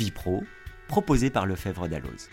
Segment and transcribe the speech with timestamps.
[0.00, 0.42] Vie pro,
[0.88, 2.30] proposé par Lefebvre Dalloz.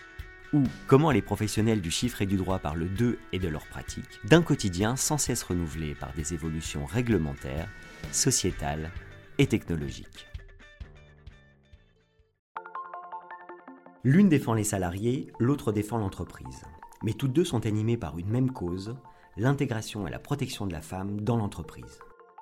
[0.54, 4.20] Ou comment les professionnels du chiffre et du droit parlent d'eux et de leurs pratiques,
[4.24, 7.68] d'un quotidien sans cesse renouvelé par des évolutions réglementaires,
[8.10, 8.90] sociétales
[9.36, 10.28] et technologiques.
[14.02, 16.64] L'une défend les salariés, l'autre défend l'entreprise.
[17.02, 18.96] Mais toutes deux sont animées par une même cause,
[19.36, 21.98] l'intégration et la protection de la femme dans l'entreprise.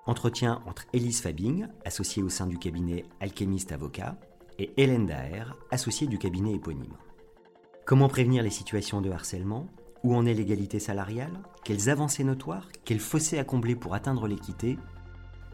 [0.07, 4.17] Entretien entre Elise Fabing, associée au sein du cabinet Alchemist Avocat,
[4.59, 6.97] et Hélène Daher, associée du cabinet éponyme.
[7.85, 9.69] Comment prévenir les situations de harcèlement?
[10.03, 11.43] Où en est l'égalité salariale?
[11.65, 12.69] Quelles avancées notoires?
[12.85, 14.79] Quels fossés à combler pour atteindre l'équité?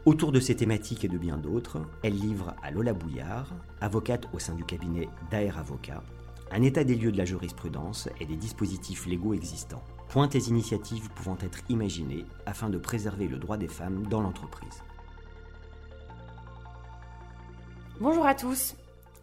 [0.05, 4.39] Autour de ces thématiques et de bien d'autres, elle livre à Lola Bouillard, avocate au
[4.39, 6.03] sein du cabinet Daher Avocat,
[6.51, 9.83] un état des lieux de la jurisprudence et des dispositifs légaux existants.
[10.09, 14.83] Pointes et initiatives pouvant être imaginées afin de préserver le droit des femmes dans l'entreprise.
[17.99, 18.75] Bonjour à tous.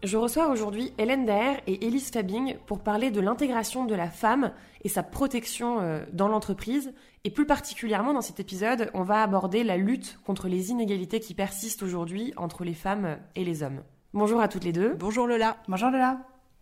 [0.03, 4.51] Je reçois aujourd'hui Hélène Daher et Elise Fabing pour parler de l'intégration de la femme
[4.83, 6.91] et sa protection euh, dans l'entreprise.
[7.23, 11.35] Et plus particulièrement dans cet épisode, on va aborder la lutte contre les inégalités qui
[11.35, 13.83] persistent aujourd'hui entre les femmes et les hommes.
[14.15, 14.95] Bonjour à toutes les deux.
[14.95, 15.57] Bonjour Lola.
[15.67, 16.17] Bonjour Lola.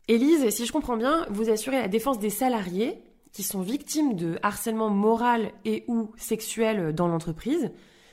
[0.09, 4.37] Élise, si je comprends bien, vous assurez la défense des salariés qui sont victimes de
[4.43, 7.71] harcèlement moral et ou sexuel dans l'entreprise.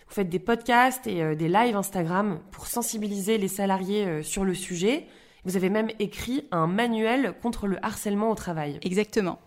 [0.09, 4.45] Vous faites des podcasts et euh, des lives Instagram pour sensibiliser les salariés euh, sur
[4.45, 5.07] le sujet.
[5.47, 8.79] Vous avez même écrit un manuel contre le harcèlement au travail.
[8.83, 9.39] Exactement.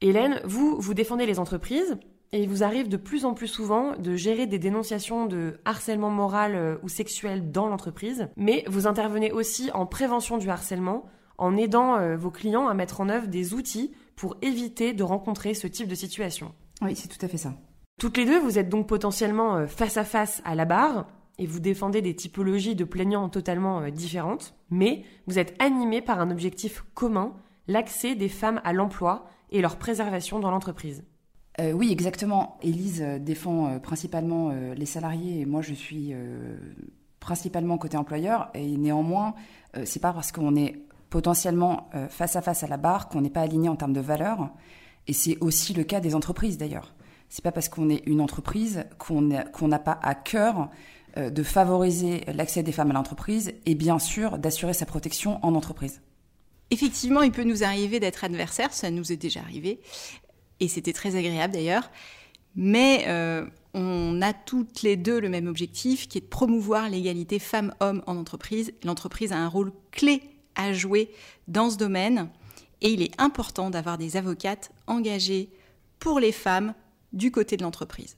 [0.00, 1.98] Hélène, vous, vous défendez les entreprises
[2.32, 6.10] et il vous arrive de plus en plus souvent de gérer des dénonciations de harcèlement
[6.10, 11.04] moral euh, ou sexuel dans l'entreprise, mais vous intervenez aussi en prévention du harcèlement
[11.36, 15.68] en aidant vos clients à mettre en œuvre des outils pour éviter de rencontrer ce
[15.68, 16.52] type de situation.
[16.82, 17.54] Oui, c'est tout à fait ça.
[17.98, 21.06] Toutes les deux, vous êtes donc potentiellement euh, face à face à la barre
[21.38, 26.20] et vous défendez des typologies de plaignants totalement euh, différentes, mais vous êtes animés par
[26.20, 27.34] un objectif commun,
[27.66, 31.04] l'accès des femmes à l'emploi et leur préservation dans l'entreprise.
[31.60, 32.58] Euh, oui, exactement.
[32.62, 36.14] Élise défend principalement les salariés et moi je suis
[37.18, 38.50] principalement côté employeur.
[38.54, 39.34] Et néanmoins,
[39.84, 43.40] c'est pas parce qu'on est potentiellement face à face à la barre qu'on n'est pas
[43.40, 44.50] aligné en termes de valeurs.
[45.08, 46.94] Et c'est aussi le cas des entreprises d'ailleurs.
[47.28, 50.64] C'est pas parce qu'on est une entreprise qu'on n'a pas à cœur euh,
[51.16, 56.00] de favoriser l'accès des femmes à l'entreprise et bien sûr d'assurer sa protection en entreprise.
[56.70, 59.80] Effectivement, il peut nous arriver d'être adversaires, ça nous est déjà arrivé,
[60.60, 61.90] et c'était très agréable d'ailleurs.
[62.56, 67.38] Mais euh, on a toutes les deux le même objectif, qui est de promouvoir l'égalité
[67.38, 68.72] femmes-hommes en entreprise.
[68.84, 70.22] L'entreprise a un rôle clé
[70.56, 71.10] à jouer
[71.46, 72.28] dans ce domaine,
[72.82, 75.50] et il est important d'avoir des avocates engagées
[75.98, 76.74] pour les femmes
[77.12, 78.16] du côté de l'entreprise.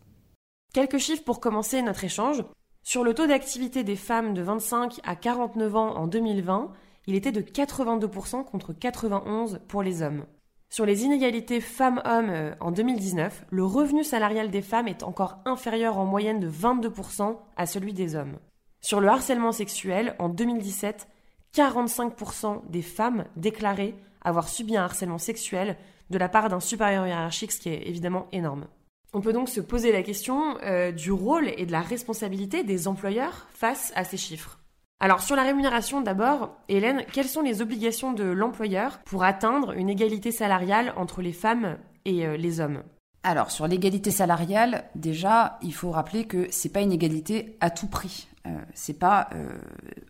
[0.73, 2.43] Quelques chiffres pour commencer notre échange.
[2.83, 6.73] Sur le taux d'activité des femmes de 25 à 49 ans en 2020,
[7.07, 10.25] il était de 82% contre 91% pour les hommes.
[10.71, 15.99] Sur les inégalités femmes-hommes euh, en 2019, le revenu salarial des femmes est encore inférieur
[15.99, 18.39] en moyenne de 22% à celui des hommes.
[18.81, 21.09] Sur le harcèlement sexuel, en 2017,
[21.55, 25.77] 45% des femmes déclaraient avoir subi un harcèlement sexuel
[26.11, 28.67] de la part d'un supérieur hiérarchique, ce qui est évidemment énorme.
[29.13, 32.87] On peut donc se poser la question euh, du rôle et de la responsabilité des
[32.87, 34.61] employeurs face à ces chiffres.
[35.01, 39.89] Alors sur la rémunération d'abord, Hélène, quelles sont les obligations de l'employeur pour atteindre une
[39.89, 42.85] égalité salariale entre les femmes et euh, les hommes?
[43.25, 47.89] Alors sur l'égalité salariale, déjà, il faut rappeler que c'est pas une égalité à tout
[47.89, 48.29] prix.
[48.47, 49.29] Euh, c'est pas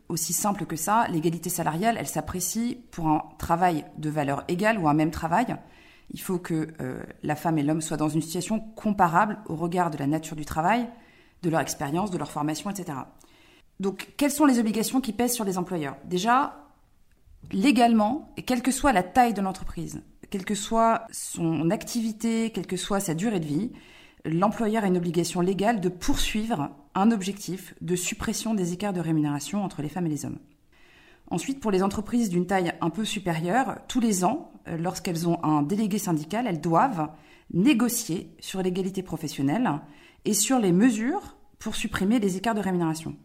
[0.09, 1.09] aussi simple que ça.
[1.09, 5.57] L'égalité salariale, elle s'apprécie pour un travail de valeur égale ou un même travail.
[6.11, 9.91] Il faut que euh, la femme et l'homme soient dans une situation comparable au regard
[9.91, 10.89] de la nature du travail,
[11.43, 12.99] de leur expérience, de leur formation, etc.
[13.79, 15.97] Donc, quelles sont les obligations qui pèsent sur les employeurs?
[16.05, 16.67] Déjà,
[17.53, 22.77] légalement, quelle que soit la taille de l'entreprise, quelle que soit son activité, quelle que
[22.77, 23.73] soit sa durée de vie,
[24.25, 29.65] l'employeur a une obligation légale de poursuivre un objectif de suppression des écarts de rémunération
[29.65, 30.39] entre les femmes et les hommes.
[31.31, 35.43] Ensuite, pour les entreprises d'une taille un peu supérieure, tous les ans, euh, lorsqu'elles ont
[35.45, 37.11] un délégué syndical, elles doivent
[37.53, 39.71] négocier sur l'égalité professionnelle
[40.25, 43.17] et sur les mesures pour supprimer les écarts de rémunération.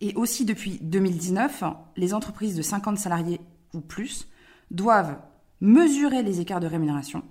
[0.00, 1.64] Et aussi depuis 2019,
[1.96, 3.40] les entreprises de 50 salariés
[3.74, 4.28] ou plus
[4.70, 5.18] doivent
[5.60, 7.24] mesurer les écarts de rémunération,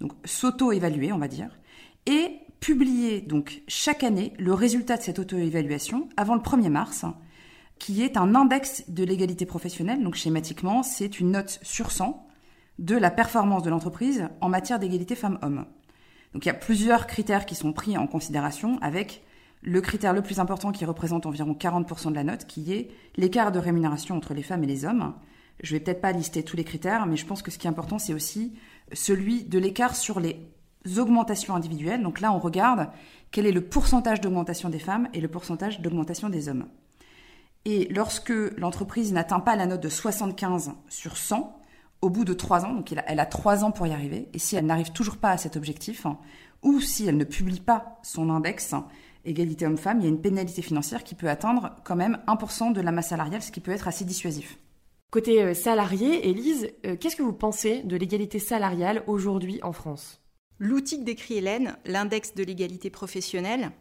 [0.00, 1.58] donc s'auto-évaluer, on va dire,
[2.06, 3.26] et publier
[3.66, 7.04] chaque année le résultat de cette auto-évaluation avant le 1er mars
[7.78, 10.02] qui est un index de l'égalité professionnelle.
[10.02, 12.26] Donc schématiquement, c'est une note sur 100
[12.78, 15.66] de la performance de l'entreprise en matière d'égalité femmes-hommes.
[16.32, 19.24] Donc il y a plusieurs critères qui sont pris en considération avec
[19.62, 23.50] le critère le plus important qui représente environ 40% de la note, qui est l'écart
[23.50, 25.14] de rémunération entre les femmes et les hommes.
[25.62, 27.70] Je vais peut-être pas lister tous les critères, mais je pense que ce qui est
[27.70, 28.54] important, c'est aussi
[28.92, 30.38] celui de l'écart sur les
[30.96, 32.02] augmentations individuelles.
[32.02, 32.88] Donc là, on regarde
[33.32, 36.66] quel est le pourcentage d'augmentation des femmes et le pourcentage d'augmentation des hommes.
[37.70, 41.60] Et lorsque l'entreprise n'atteint pas la note de 75 sur 100,
[42.00, 44.56] au bout de 3 ans, donc elle a 3 ans pour y arriver, et si
[44.56, 46.06] elle n'arrive toujours pas à cet objectif,
[46.62, 48.74] ou si elle ne publie pas son index
[49.26, 52.80] égalité homme-femme, il y a une pénalité financière qui peut atteindre quand même 1% de
[52.80, 54.56] la masse salariale, ce qui peut être assez dissuasif.
[55.10, 60.22] Côté euh, salarié, Élise, euh, qu'est-ce que vous pensez de l'égalité salariale aujourd'hui en France?
[60.58, 63.72] L'outil que décrit Hélène, l'index de l'égalité professionnelle,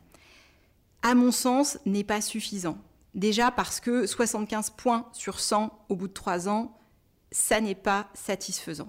[1.04, 2.78] à mon sens, n'est pas suffisant.
[3.18, 6.78] Déjà parce que 75 points sur 100 au bout de 3 ans,
[7.32, 8.88] ça n'est pas satisfaisant.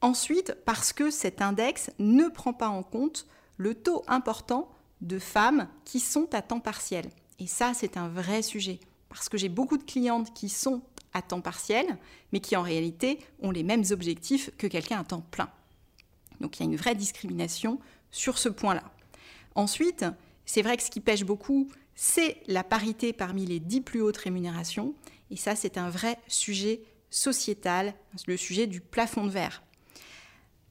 [0.00, 3.26] Ensuite, parce que cet index ne prend pas en compte
[3.56, 4.68] le taux important
[5.00, 7.08] de femmes qui sont à temps partiel.
[7.38, 8.80] Et ça, c'est un vrai sujet.
[9.08, 10.82] Parce que j'ai beaucoup de clientes qui sont
[11.14, 11.86] à temps partiel,
[12.32, 15.50] mais qui en réalité ont les mêmes objectifs que quelqu'un à temps plein.
[16.40, 17.78] Donc il y a une vraie discrimination
[18.10, 18.82] sur ce point-là.
[19.54, 20.04] Ensuite,
[20.46, 21.68] c'est vrai que ce qui pêche beaucoup,
[22.04, 24.92] c'est la parité parmi les dix plus hautes rémunérations.
[25.30, 27.94] Et ça, c'est un vrai sujet sociétal,
[28.26, 29.62] le sujet du plafond de verre.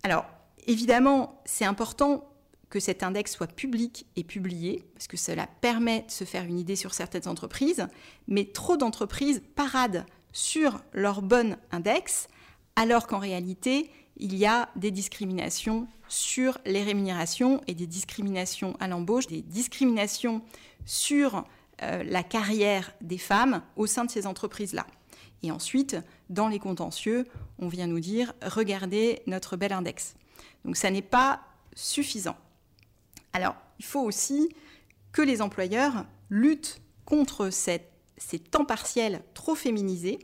[0.04, 0.26] Alors,
[0.68, 2.30] évidemment, c'est important
[2.70, 6.60] que cet index soit public et publié, parce que cela permet de se faire une
[6.60, 7.88] idée sur certaines entreprises,
[8.28, 12.28] mais trop d'entreprises paradent sur leur bon index,
[12.76, 18.90] alors qu'en réalité, il y a des discriminations sur les rémunérations et des discriminations à
[18.90, 20.42] l'embauche, des discriminations
[20.86, 21.46] sur
[21.84, 24.86] euh, la carrière des femmes au sein de ces entreprises-là.
[25.44, 25.98] Et ensuite,
[26.30, 27.26] dans les contentieux,
[27.60, 30.16] on vient nous dire, regardez notre bel index.
[30.66, 31.42] Donc ça n'est pas
[31.76, 32.38] suffisant.
[33.34, 34.50] Alors, il faut aussi
[35.12, 40.20] que les employeurs luttent contre ces temps partiels trop féminisés,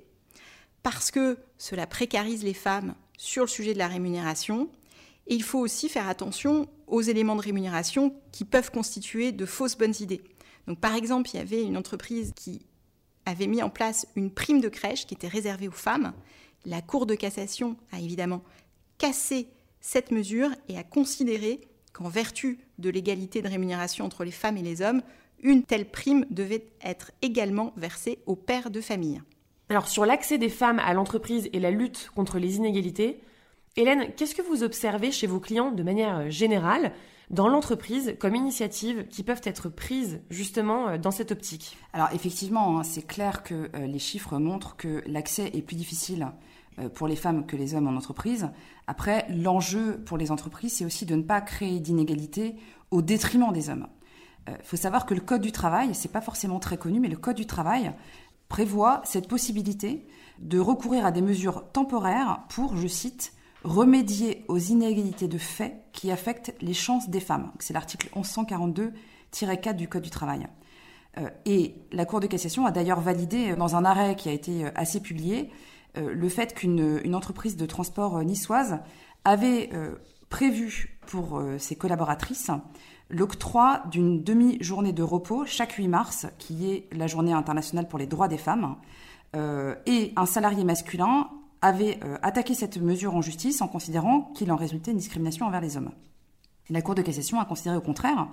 [0.84, 4.70] parce que cela précarise les femmes sur le sujet de la rémunération.
[5.26, 9.78] Et il faut aussi faire attention aux éléments de rémunération qui peuvent constituer de fausses
[9.78, 10.24] bonnes idées.
[10.68, 12.66] Donc, par exemple, il y avait une entreprise qui
[13.26, 16.14] avait mis en place une prime de crèche qui était réservée aux femmes.
[16.66, 18.44] La Cour de cassation a évidemment
[18.98, 19.48] cassé
[19.80, 21.62] cette mesure et a considéré
[21.94, 25.02] qu'en vertu de l'égalité de rémunération entre les femmes et les hommes,
[25.42, 29.22] une telle prime devait être également versée aux pères de famille.
[29.70, 33.20] Alors sur l'accès des femmes à l'entreprise et la lutte contre les inégalités,
[33.76, 36.94] Hélène, qu'est-ce que vous observez chez vos clients de manière euh, générale?
[37.30, 42.80] Dans l'entreprise comme initiatives qui peuvent être prises justement euh, dans cette optique Alors effectivement,
[42.80, 46.32] hein, c'est clair que euh, les chiffres montrent que l'accès est plus difficile
[46.94, 48.52] pour les femmes que les hommes en entreprise.
[48.86, 52.56] Après, l'enjeu pour les entreprises, c'est aussi de ne pas créer d'inégalités
[52.92, 53.88] au détriment des hommes.
[54.48, 57.18] Il faut savoir que le Code du travail, c'est pas forcément très connu, mais le
[57.18, 57.94] Code du travail
[58.48, 60.06] prévoit cette possibilité
[60.40, 66.12] de recourir à des mesures temporaires pour, je cite, remédier aux inégalités de fait qui
[66.12, 67.52] affectent les chances des femmes.
[67.60, 70.48] C'est l'article 1142-4 du Code du travail.
[71.18, 74.66] Euh, et la Cour de cassation a d'ailleurs validé dans un arrêt qui a été
[74.66, 75.52] euh, assez publié
[75.98, 78.80] euh, le fait qu'une entreprise de transport niçoise
[79.26, 79.70] avait
[80.30, 82.50] prévu pour ses collaboratrices
[83.10, 88.08] l'octroi d'une demi-journée de repos chaque 8 mars, qui est la journée internationale pour les
[88.08, 88.76] droits des femmes.
[89.36, 91.30] Euh, et un salarié masculin
[91.62, 95.62] avait euh, attaqué cette mesure en justice en considérant qu'il en résultait une discrimination envers
[95.62, 95.92] les hommes.
[96.70, 98.28] La Cour de cassation a considéré au contraire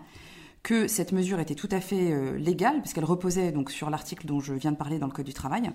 [0.62, 4.40] que cette mesure était tout à fait euh, légale, puisqu'elle reposait donc sur l'article dont
[4.40, 5.71] je viens de parler dans le Code du travail,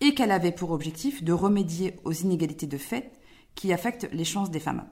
[0.00, 3.12] et qu'elle avait pour objectif de remédier aux inégalités de fait
[3.54, 4.84] qui affectent les chances des femmes.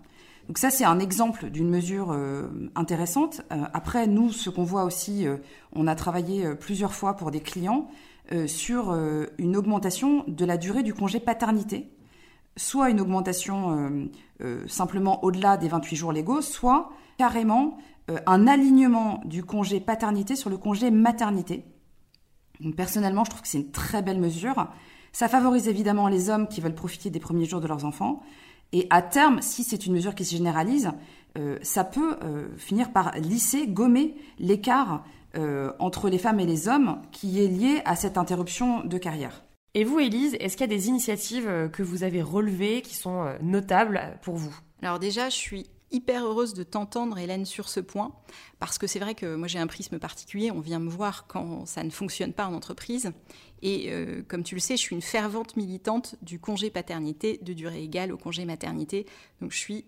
[0.46, 3.42] Donc ça, c'est un exemple d'une mesure euh, intéressante.
[3.50, 5.26] Après, nous, ce qu'on voit aussi,
[5.72, 7.88] on a travaillé plusieurs fois pour des clients
[8.46, 8.94] sur
[9.38, 11.90] une augmentation de la durée du congé paternité,
[12.56, 14.08] soit une augmentation
[14.66, 17.76] simplement au-delà des 28 jours légaux, soit carrément
[18.08, 21.64] un alignement du congé paternité sur le congé maternité.
[22.76, 24.68] Personnellement, je trouve que c'est une très belle mesure.
[25.12, 28.22] Ça favorise évidemment les hommes qui veulent profiter des premiers jours de leurs enfants.
[28.72, 30.90] Et à terme, si c'est une mesure qui se généralise,
[31.38, 35.04] euh, ça peut euh, finir par lisser, gommer l'écart
[35.36, 39.44] euh, entre les femmes et les hommes qui est lié à cette interruption de carrière.
[39.74, 43.32] Et vous, Élise, est-ce qu'il y a des initiatives que vous avez relevées qui sont
[43.40, 44.54] notables pour vous?
[44.82, 48.12] Alors déjà, je suis hyper heureuse de t'entendre, Hélène, sur ce point,
[48.58, 51.66] parce que c'est vrai que moi j'ai un prisme particulier, on vient me voir quand
[51.66, 53.12] ça ne fonctionne pas en entreprise,
[53.60, 57.52] et euh, comme tu le sais, je suis une fervente militante du congé paternité de
[57.52, 59.06] durée égale au congé maternité,
[59.40, 59.84] donc je suis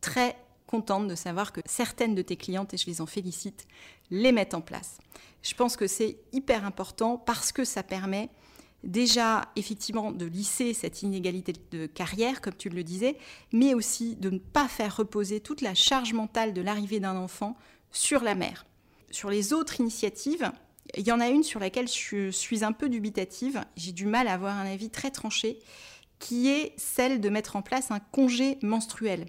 [0.00, 0.36] très
[0.68, 3.66] contente de savoir que certaines de tes clientes, et je les en félicite,
[4.10, 4.98] les mettent en place.
[5.42, 8.28] Je pense que c'est hyper important parce que ça permet
[8.84, 13.16] déjà effectivement de lisser cette inégalité de carrière, comme tu le disais,
[13.52, 17.56] mais aussi de ne pas faire reposer toute la charge mentale de l'arrivée d'un enfant
[17.90, 18.66] sur la mère.
[19.10, 20.52] Sur les autres initiatives,
[20.96, 24.28] il y en a une sur laquelle je suis un peu dubitative, j'ai du mal
[24.28, 25.58] à avoir un avis très tranché,
[26.18, 29.26] qui est celle de mettre en place un congé menstruel,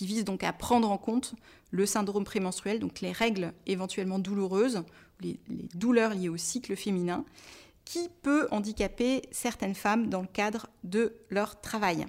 [0.00, 1.34] qui vise donc à prendre en compte
[1.72, 4.82] le syndrome prémenstruel, donc les règles éventuellement douloureuses,
[5.20, 5.38] les,
[5.74, 7.26] douleurs liées au cycle féminin,
[7.84, 12.06] qui peut handicaper certaines femmes dans le cadre de leur travail.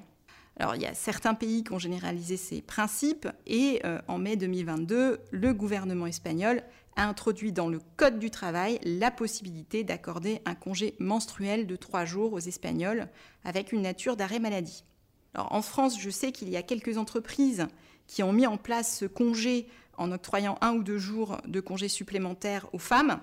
[0.55, 4.37] Alors il y a certains pays qui ont généralisé ces principes et euh, en mai
[4.37, 6.63] 2022, le gouvernement espagnol
[6.95, 12.05] a introduit dans le Code du travail la possibilité d'accorder un congé menstruel de trois
[12.05, 13.09] jours aux Espagnols
[13.43, 14.85] avec une nature d'arrêt maladie.
[15.33, 17.67] Alors, en France, je sais qu'il y a quelques entreprises
[18.07, 21.87] qui ont mis en place ce congé en octroyant un ou deux jours de congé
[21.87, 23.21] supplémentaires aux femmes.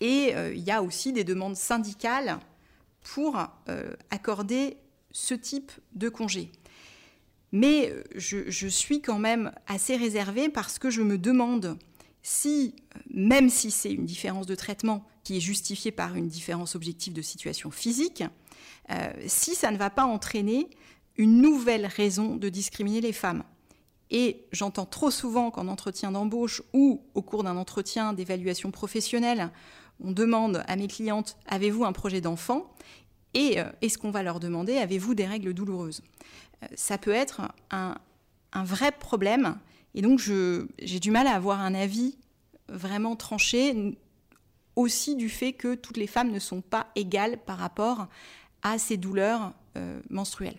[0.00, 2.38] Et euh, il y a aussi des demandes syndicales
[3.02, 4.76] pour euh, accorder
[5.10, 6.50] ce type de congé.
[7.52, 11.76] Mais euh, je, suis quand même assez réservée parce que je me demande
[12.22, 12.74] si,
[13.10, 17.22] même si c'est une différence de traitement qui est justifiée par une différence objective de
[17.22, 18.24] situation physique,
[19.26, 20.70] si ça ne va pas entraîner
[21.18, 23.42] une nouvelle raison de discriminer les femmes.
[24.10, 29.50] Et j'entends trop souvent qu'en entretien d'embauche ou au cours d'un entretien d'évaluation professionnelle,
[30.02, 32.72] on demande à mes clientes Avez-vous un projet d'enfant?
[33.34, 36.02] Et euh, est-ce qu'on va leur demander Avez-vous des règles douloureuses?
[36.62, 37.94] Euh, Ça peut être un,
[38.64, 39.58] vrai problème
[39.94, 42.16] et donc, j'ai du mal à avoir un avis
[42.68, 43.96] vraiment tranché,
[44.76, 48.06] aussi du fait que toutes les femmes ne sont pas égales par rapport
[48.62, 50.58] à ces douleurs euh, menstruelles.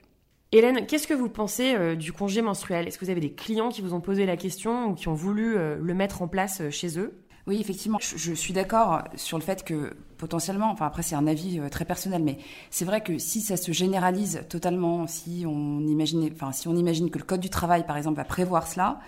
[0.52, 2.88] Hélène, qu'est-ce que vous pensez euh, du congé menstruel?
[2.88, 5.14] Est-ce que vous avez des clients qui vous ont posé la question ou qui ont
[5.14, 7.14] voulu euh, le mettre en place chez eux?
[7.46, 11.60] Oui, effectivement, je, suis d'accord sur le fait que potentiellement, enfin après c'est un avis
[11.72, 12.38] très personnel, mais
[12.70, 17.10] c'est vrai que si ça se généralise totalement, si on imagine, enfin si on imagine
[17.10, 19.00] que le code du travail, par exemple, va prévoir cela,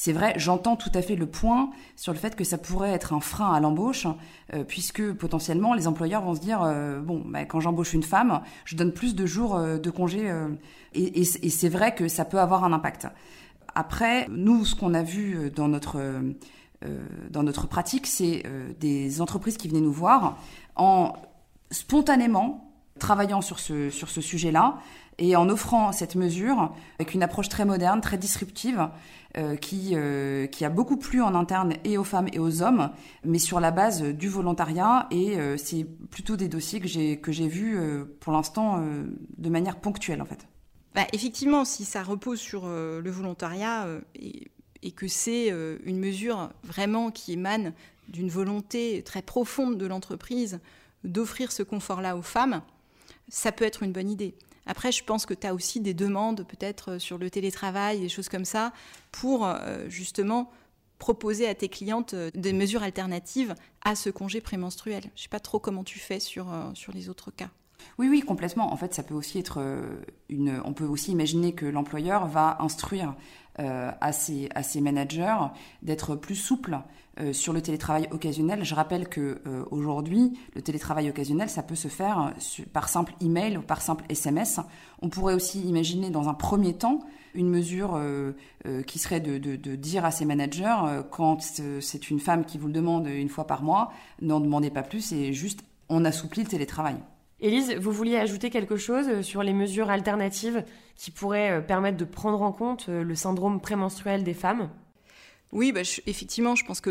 [0.00, 3.14] c'est vrai, j'entends tout à fait le point sur le fait que ça pourrait être
[3.14, 4.06] un frein à l'embauche,
[4.54, 8.40] euh, puisque potentiellement les employeurs vont se dire euh, bon, bah, quand j'embauche une femme,
[8.64, 10.32] je donne plus de jours euh, de congé,
[10.94, 13.08] et, c'est vrai que ça peut avoir un impact.
[13.74, 15.98] Après, nous, ce qu'on a vu dans notre
[17.30, 18.44] dans notre pratique, c'est
[18.78, 20.38] des entreprises qui venaient nous voir
[20.76, 21.14] en
[21.72, 24.78] spontanément travaillant sur ce sur ce sujet-là
[25.18, 28.88] et en offrant cette mesure avec une approche très moderne, très disruptive,
[29.36, 32.90] euh, qui, euh, qui a beaucoup plu en interne et aux femmes et aux hommes,
[33.24, 35.06] mais sur la base du volontariat.
[35.10, 37.78] Et euh, c'est plutôt des dossiers que j'ai que j'ai vus
[38.20, 38.82] pour l'instant
[39.36, 40.46] de manière ponctuelle en fait.
[40.94, 44.50] Bah, effectivement, si ça repose sur le volontariat et,
[44.82, 45.52] et, que c'est
[45.84, 47.74] une mesure vraiment qui émane
[48.08, 50.58] d'une volonté très profonde de l'entreprise
[51.04, 52.62] d'offrir ce confort-là aux femmes,
[53.28, 54.34] ça peut être une bonne idée.
[54.68, 58.10] Après, je pense que tu as aussi des demandes peut-être euh, sur le télétravail, des
[58.10, 58.72] choses comme ça,
[59.10, 60.50] pour euh, justement
[60.98, 65.02] proposer à tes clientes euh, des mesures alternatives à ce congé prémenstruel.
[65.02, 67.48] Je ne sais pas trop comment tu fais sur, sur les autres cas.
[67.96, 68.72] Oui, oui, complètement.
[68.72, 69.60] En fait, ça peut aussi être
[70.28, 70.60] une.
[70.64, 73.14] On peut aussi imaginer que l'employeur va instruire
[73.58, 75.36] à, ses, à ses managers
[75.82, 76.78] d'être plus souple
[77.20, 81.74] euh, sur le télétravail occasionnel, je rappelle que euh, aujourd'hui, le télétravail occasionnel, ça peut
[81.74, 84.60] se faire euh, par simple email ou par simple SMS.
[85.02, 87.00] On pourrait aussi imaginer dans un premier temps
[87.34, 88.00] une mesure
[88.86, 92.72] qui serait de, de, dire à ses managers quand c'est une femme qui vous le
[92.72, 96.96] demande une fois par mois, n'en demandez pas plus et juste on assouplit le télétravail.
[97.40, 100.64] Élise, vous vouliez ajouter quelque chose sur les mesures alternatives
[100.96, 104.70] qui pourraient permettre de prendre en compte le syndrome prémenstruel des femmes?
[105.52, 106.90] Oui, bah, effectivement, je pense que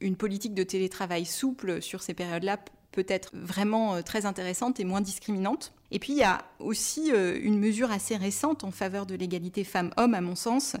[0.00, 2.58] une politique de télétravail souple sur ces périodes-là
[2.92, 5.72] peut être vraiment euh, très intéressante et moins discriminante.
[5.90, 9.64] Et puis il y a aussi euh, une mesure assez récente en faveur de l'égalité
[9.64, 10.76] femmes-hommes, à mon sens,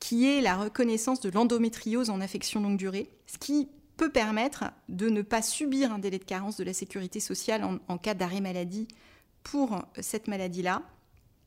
[0.00, 3.68] qui est la reconnaissance de l'endométriose en affection longue durée, ce qui
[4.08, 8.14] permettre de ne pas subir un délai de carence de la sécurité sociale en, cas
[8.14, 8.88] d'arrêt maladie
[9.42, 10.82] pour euh, cette maladie-là.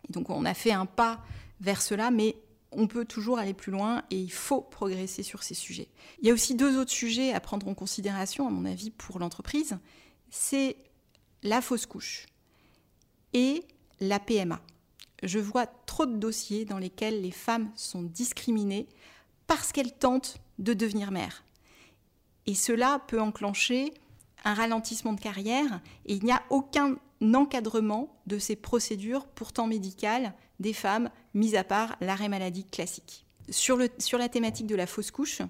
[0.10, 1.24] Donc on a fait un pas
[1.62, 2.36] vers cela, mais
[2.72, 5.88] on peut toujours aller plus loin et il faut progresser sur ces sujets.
[6.22, 9.20] Il y a aussi deux autres sujets à prendre en considération, à mon avis, pour
[9.20, 9.78] l'entreprise.
[10.30, 10.76] C'est
[11.42, 12.26] la fausse couche
[13.34, 13.64] et
[14.02, 14.62] la PMA.
[15.24, 18.88] Je vois trop de dossiers dans lesquels les femmes sont discriminées
[19.48, 21.45] parce qu'elles tentent de devenir mères.
[22.48, 23.94] Et cela peut enclencher
[24.44, 30.34] un ralentissement de carrière et il n'y a aucun encadrement de ces procédures pourtant médicales
[30.60, 33.26] des femmes, mis à part l'arrêt maladie classique.
[33.50, 35.42] Sur, la thématique de la fausse couche,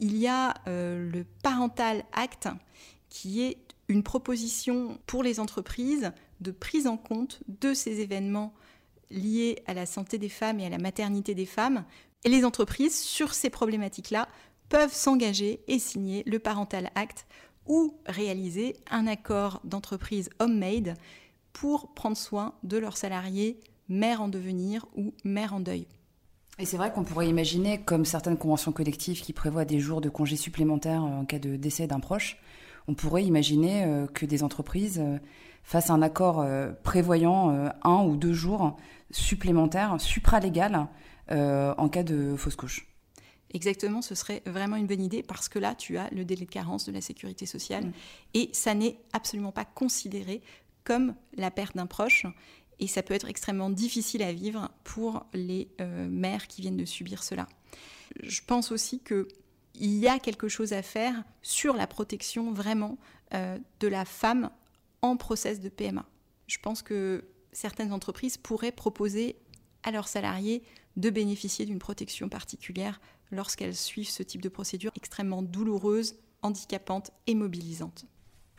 [0.00, 2.48] il y a euh, le Parental Act
[3.08, 8.54] qui est une proposition pour les entreprises de prise en compte de ces événements
[9.10, 11.84] liés à la santé des femmes et à la maternité des femmes.
[12.24, 14.28] Et les entreprises, sur ces problématiques-là,
[14.68, 17.26] peuvent s'engager et signer le Parental Act
[17.66, 20.94] ou réaliser un accord d'entreprise homemade
[21.52, 25.86] pour prendre soin de leurs salariés mères en devenir ou mères en deuil.
[26.58, 30.08] Et c'est vrai qu'on pourrait imaginer, comme certaines conventions collectives qui prévoient des jours de
[30.08, 32.36] congés supplémentaires en cas de décès d'un proche,
[32.88, 35.18] on pourrait imaginer euh, que des entreprises euh,
[35.62, 38.76] fassent un accord euh, prévoyant un ou deux jours
[39.10, 40.88] supplémentaires, supralégal,
[41.30, 42.86] en cas de fausse couche.
[43.54, 46.50] Exactement, ce serait vraiment une bonne idée parce que là, tu as le délai de
[46.50, 47.92] carence de la sécurité sociale mm.
[48.34, 50.42] et ça n'est absolument pas considéré
[50.84, 52.26] comme la perte d'un proche
[52.78, 57.24] et ça peut être extrêmement difficile à vivre pour les mères qui viennent de subir
[57.24, 57.48] cela.
[58.22, 59.26] Je pense aussi que
[59.80, 62.98] il y a quelque chose à faire sur la protection vraiment
[63.34, 64.50] euh, de la femme
[65.02, 66.04] en process de PMA.
[66.46, 69.36] Je pense que certaines entreprises pourraient proposer
[69.84, 70.62] à leurs salariés
[70.96, 73.00] de bénéficier d'une protection particulière
[73.30, 78.06] lorsqu'elles suivent ce type de procédure extrêmement douloureuse, handicapante et mobilisante.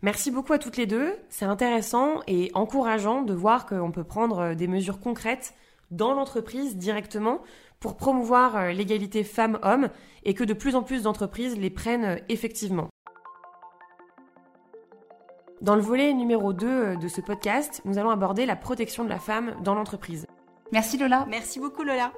[0.01, 1.13] Merci beaucoup à toutes les deux.
[1.29, 5.53] C'est intéressant et encourageant de voir qu'on peut prendre des mesures concrètes
[5.91, 7.41] dans l'entreprise directement
[7.79, 9.89] pour promouvoir euh, l'égalité femmes-hommes
[10.23, 12.89] et que de plus en plus d'entreprises les prennent euh, effectivement.
[15.61, 19.09] Dans le volet numéro 2 euh, de ce podcast, nous allons aborder la protection de
[19.09, 20.25] la femme dans l'entreprise.
[20.71, 21.25] Merci Lola.
[21.29, 22.13] Merci beaucoup Lola.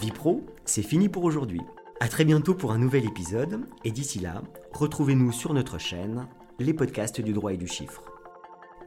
[0.00, 1.60] Vipro, c'est fini pour aujourd'hui.
[1.98, 6.28] À très bientôt pour un nouvel épisode et d'ici là, retrouvez-nous sur notre chaîne,
[6.60, 8.04] les podcasts du droit et du chiffre.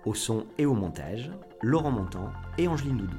[0.06, 1.30] Au son et au montage,
[1.62, 3.18] Laurent Montant et Angeline Doudou.